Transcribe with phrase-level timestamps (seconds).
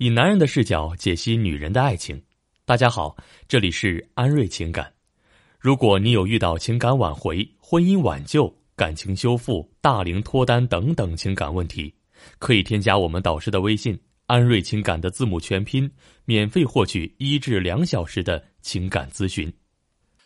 [0.00, 2.18] 以男人的视角解析女人的爱情。
[2.64, 3.14] 大家好，
[3.46, 4.90] 这里是安瑞情感。
[5.58, 11.94] 如果你有遇到情感挽回、婚姻挽救、感情修复、大龄脱单等等情感问题，
[12.38, 15.90] 可以添加我们导师的微信“安瑞情感”的字母全拼，
[16.24, 19.52] 免费获取一至两小时的情感咨询。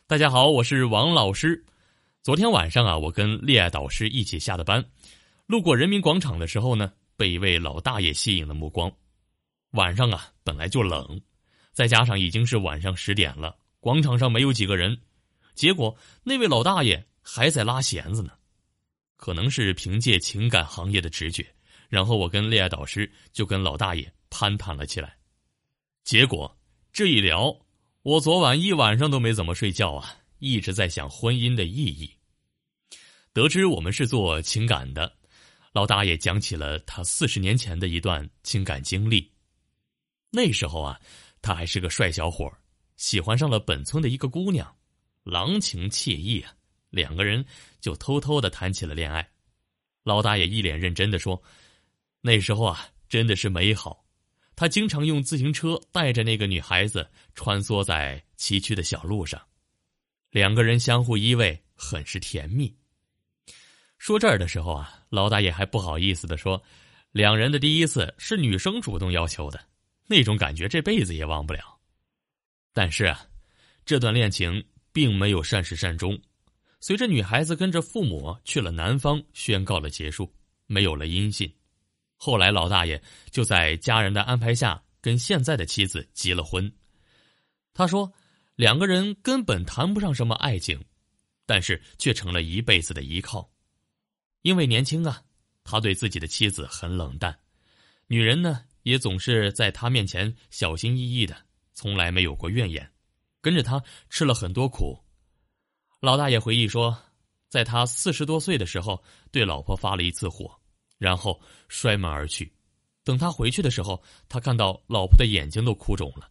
[0.06, 1.64] 大家好，我是王老师。
[2.22, 4.84] 昨天晚上啊，我跟恋爱导师一起下的班，
[5.48, 8.88] 路过人民广场的时候呢，被一位老大爷吸引了目光。
[9.75, 11.20] 晚上啊，本来就冷，
[11.73, 14.97] 再加上已经是晚上十点了，广场上没有几个人，
[15.56, 18.30] 结果那位老大爷还在拉弦子呢。
[19.16, 21.45] 可能是凭借情感行业的直觉，
[21.88, 25.16] 然后我跟恋爱导师就跟老大爷攀谈了起来。
[26.05, 26.56] 结果
[26.92, 27.52] 这一聊，
[28.02, 32.09] 我昨晚一晚上都没怎么睡觉啊，一直在想婚姻的意义。
[33.33, 35.12] 得知我们是做情感的，
[35.72, 39.34] 老大爷讲起了他四十年前的一段情感经历。
[40.34, 41.01] 那时候啊，
[41.41, 42.52] 他还是个帅小伙
[42.97, 44.77] 喜欢上了本村的一个姑娘，
[45.22, 46.53] 郎情妾意啊，
[46.91, 47.45] 两个人
[47.81, 49.25] 就偷偷的谈起了恋爱。
[50.03, 51.41] 老大爷一脸认真的说
[52.20, 54.05] ：“那时候啊，真的是美好。
[54.56, 59.41] 他经常用自行车带着那个女孩子穿梭在崎岖的小路上，
[60.30, 62.75] 两个人相互依偎，很是甜蜜。”
[63.98, 66.61] 说这儿的时候啊，老大爷还不好意思的说
[67.12, 69.64] ：“两人的第一次是女生主动要求的。”
[70.06, 71.78] 那种感觉这辈子也忘不了，
[72.72, 73.27] 但是啊，
[73.86, 76.20] 这段恋情并没有善始善终。
[76.78, 80.30] 随着女孩子跟着父母去了南方，宣告了结束，
[80.66, 81.50] 没有了音信。
[82.16, 86.70] 后来老大爷就在家人的安排下跟现在的妻子结了婚。
[87.72, 88.12] 他说，
[88.55, 90.78] 两个人根本谈不上什么爱情，
[91.46, 93.50] 但是却成了一辈子的依靠。
[94.42, 95.22] 因为年轻啊，
[95.64, 97.34] 他对自己的妻子很冷淡，
[98.06, 98.62] 女人呢。
[98.84, 101.36] 也总是在他面前小心翼翼的，
[101.72, 102.90] 从来没有过怨言，
[103.40, 104.98] 跟着他吃了很多苦。
[106.00, 106.96] 老大爷回忆说，
[107.48, 109.02] 在他四十多岁的时候，
[109.33, 110.55] 对老婆发了一次火，
[110.98, 112.52] 然后摔门而去。
[113.02, 116.30] 等他回去的时候，他看到老婆的眼睛都哭肿了。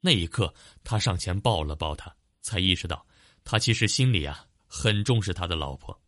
[0.00, 0.52] 那一刻，
[0.82, 3.06] 他上前抱了抱她，才意识到
[3.44, 5.98] 他其实心里啊很重视他的老婆。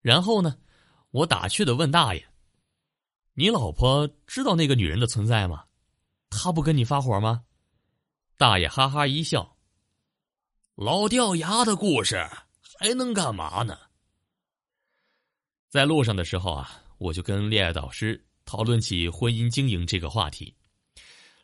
[0.00, 0.56] 然后呢，
[1.10, 2.24] 我打趣的问大爷。
[3.36, 5.64] 你老婆知道那个女人的存在吗？
[6.30, 7.44] 她不跟你发火吗？
[8.38, 9.56] 大爷哈哈一笑。
[10.76, 12.16] 老掉牙的故事
[12.78, 13.76] 还能干嘛呢？
[15.68, 20.54] 在路上的时候啊，我就跟恋爱导师讨论起婚姻经营这个话题。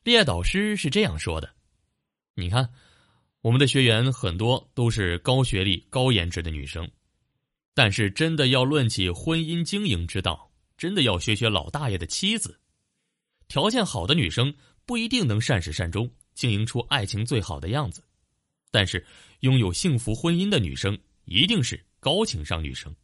[0.04, 1.52] 恋爱导师是这样说的
[2.34, 2.72] ：“你看，
[3.40, 6.88] 我们的学员很多都是高学历、高颜值的女生，
[7.74, 10.48] 但是真的要论起婚姻经营之道。”
[10.80, 12.58] 真的要学学老大爷的妻子，
[13.48, 14.54] 条件好的女生
[14.86, 18.02] 不一定能善始善终，经营出爱情最好的样子，
[18.70, 19.04] 但是
[19.40, 22.96] 拥有幸福婚姻的女生一定是高情商女生。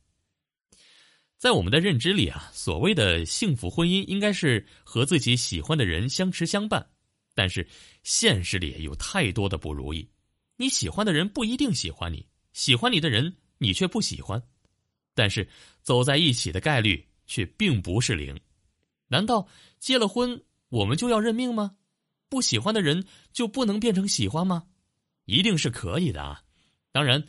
[1.36, 6.88] 在我们的认知里啊，所谓的幸福婚姻应该是和自己喜欢的人相持相伴，
[7.34, 7.68] 但是
[8.04, 10.08] 现实里有太多的不如意，
[10.56, 14.42] 你喜欢的人不一定喜欢你，喜欢你的人你却不喜欢，
[15.14, 15.46] 但是
[15.82, 17.06] 走在一起的概率。
[17.26, 18.38] 却并不是零，
[19.08, 19.46] 难道
[19.78, 21.76] 结了婚我们就要认命吗？
[22.28, 24.66] 不喜欢的人就不能变成喜欢吗？
[25.26, 26.42] 一定是可以的啊！
[26.92, 27.22] 当然，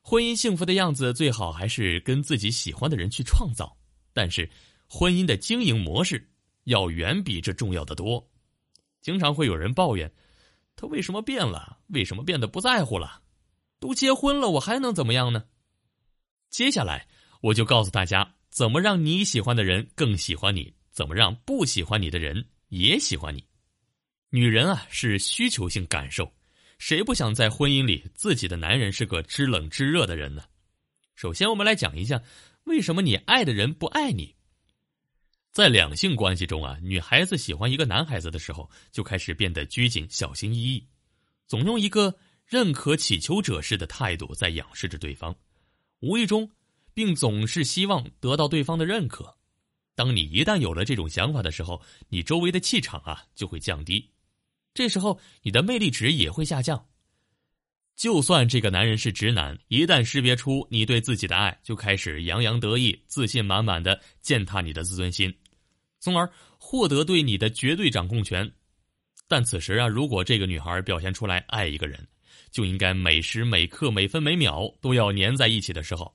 [0.00, 3.76] 婚姻幸福的样子最好还是跟自己喜欢的人去创造，
[4.12, 4.48] 但是
[4.88, 6.28] 婚姻的经营模式
[6.64, 8.28] 要远比这重要的多。
[9.00, 10.12] 经常会有人抱怨，
[10.76, 11.78] 他为什么变了？
[11.88, 13.22] 为什么变得不在乎了？
[13.78, 15.44] 都结婚了，我还能怎么样呢？
[16.50, 17.08] 接下来
[17.40, 18.34] 我就告诉大家。
[18.52, 20.70] 怎么让你喜欢的人更喜欢你？
[20.90, 23.42] 怎么让不喜欢你的人也喜欢你？
[24.28, 26.30] 女人啊是需求性感受，
[26.76, 30.44] 谁不想在婚姻里自己的男人是个知冷知热的人呢？
[31.14, 32.22] 首先，我们来讲一下
[32.64, 34.34] 为什么你爱的人不爱你。
[35.50, 40.86] 在两性关系中啊，女孩子喜欢一个男孩子的时候，就开始变得拘谨、小心翼翼，
[41.46, 42.14] 总用一个
[42.44, 45.34] 认可乞求者式的态度在仰视着对方，
[46.00, 46.50] 无意中。
[46.94, 49.36] 并总是希望得到对方的认可。
[49.94, 54.10] 当你一旦有了这种想法的时候，你周围的气场啊就会降低，
[54.72, 56.86] 这时候你的魅力值也会下降。
[57.94, 65.32] 就算这个男人是直男，一旦识别出你对自己的爱，就开始洋洋得意、自信满满的践踏你的自尊心，
[66.00, 66.28] 从而
[66.58, 68.50] 获得对你的绝对掌控权。
[69.28, 72.08] 但此时啊，如果这个女孩表现出来爱一个人，
[72.50, 76.12] 就应该每时每刻、每分每秒都要粘在一起的时候。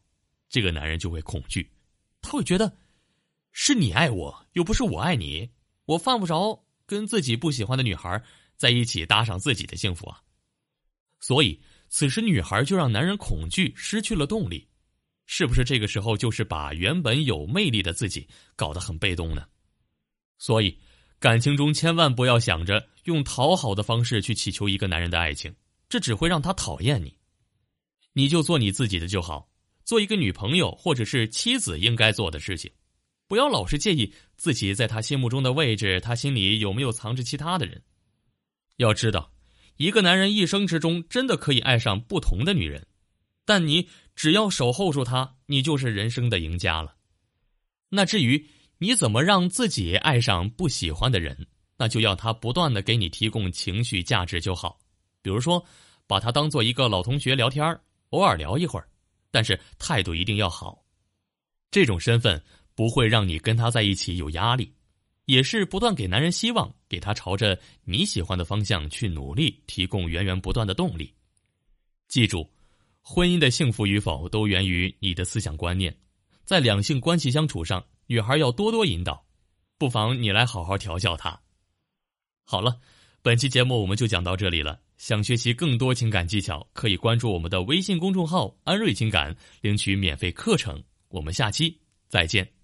[0.50, 1.70] 这个男人就会恐惧，
[2.22, 2.78] 他会觉得
[3.52, 5.50] 是你爱我，又不是我爱你，
[5.86, 8.24] 我犯不着跟自己不喜欢的女孩
[8.56, 10.22] 在一起搭上自己的幸福啊。
[11.20, 11.60] 所以，
[11.90, 14.68] 此时女孩就让男人恐惧，失去了动力，
[15.26, 19.48] 是不是这个时候就是把原本有魅力的自己搞得很被动呢？
[20.38, 20.78] 所以，
[21.20, 25.54] 感情中千万不要想着用讨好的方式去祈求一个男人的爱情，
[25.90, 27.18] 这只会让他讨厌你。
[28.14, 29.50] 你就做你自己的就好，
[29.88, 32.69] 做一个女朋友或者是妻子应该做的事情，
[33.25, 37.81] 不要老是介意自己在他心目中的位置，他心里有没有藏着其他的人。
[38.75, 39.31] 要知道。
[39.78, 42.86] 一个男人一生之中真的可以爱上不同的女人，
[43.45, 46.95] 但你只要守候住他，你就是人生的赢家了。
[47.89, 48.45] 那至于
[48.80, 51.48] 你怎么让自己爱上不喜欢的人，
[51.78, 54.80] 那就要他不断的给你提供情绪价值就好。
[55.22, 55.63] 比如说，
[56.07, 57.80] 把他当做一个老同学聊天
[58.10, 58.89] 偶尔聊一会儿，
[59.31, 60.83] 但是态度一定要好。
[61.71, 62.41] 这种身份
[62.75, 64.74] 不会让你跟他在一起有压力。
[65.25, 71.13] 也是不断给男人希望，给他朝着你喜欢的方向去努力，提供源源不断的动力。
[72.07, 72.50] 记住，
[73.01, 75.94] 婚姻的幸福与否都源于你的思想观念。
[76.45, 79.25] 在两性关系相处上，女孩要多多引导，
[79.77, 81.38] 不妨你来好好调教她。
[82.45, 82.79] 好了，
[83.21, 84.79] 本期节目我们就讲到这里了。
[84.98, 90.84] 想学习更多情感技巧，可以关注我们的微信公众号“安瑞情感”，领取免费课程。
[91.10, 91.80] 我们下期
[92.10, 92.56] 再见。